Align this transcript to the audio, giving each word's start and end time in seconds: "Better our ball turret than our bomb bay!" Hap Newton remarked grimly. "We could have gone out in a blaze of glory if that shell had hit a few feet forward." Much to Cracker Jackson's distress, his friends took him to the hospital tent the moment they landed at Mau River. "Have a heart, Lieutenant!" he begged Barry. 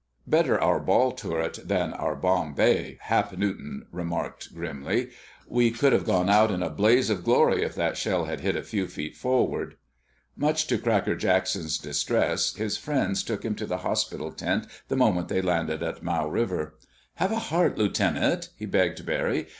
"Better 0.25 0.59
our 0.59 0.79
ball 0.79 1.11
turret 1.11 1.59
than 1.63 1.93
our 1.93 2.15
bomb 2.15 2.55
bay!" 2.55 2.97
Hap 3.01 3.37
Newton 3.37 3.85
remarked 3.91 4.51
grimly. 4.51 5.11
"We 5.47 5.69
could 5.69 5.93
have 5.93 6.05
gone 6.05 6.27
out 6.27 6.49
in 6.49 6.63
a 6.63 6.71
blaze 6.71 7.11
of 7.11 7.23
glory 7.23 7.61
if 7.61 7.75
that 7.75 7.97
shell 7.97 8.25
had 8.25 8.39
hit 8.39 8.55
a 8.55 8.63
few 8.63 8.87
feet 8.87 9.15
forward." 9.15 9.75
Much 10.35 10.65
to 10.65 10.79
Cracker 10.79 11.15
Jackson's 11.15 11.77
distress, 11.77 12.55
his 12.55 12.77
friends 12.77 13.21
took 13.21 13.45
him 13.45 13.53
to 13.53 13.67
the 13.67 13.77
hospital 13.85 14.31
tent 14.31 14.65
the 14.87 14.95
moment 14.97 15.27
they 15.27 15.39
landed 15.43 15.83
at 15.83 16.01
Mau 16.01 16.27
River. 16.27 16.73
"Have 17.17 17.31
a 17.31 17.37
heart, 17.37 17.77
Lieutenant!" 17.77 18.49
he 18.55 18.65
begged 18.65 19.05
Barry. 19.05 19.45